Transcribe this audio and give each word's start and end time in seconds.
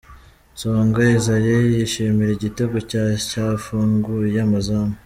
Songa 0.59 1.01
Isaie 1.17 1.57
yishimira 1.73 2.31
igitego 2.33 2.75
cye 2.89 3.01
cyafunguye 3.29 4.37
amazamu. 4.47 4.95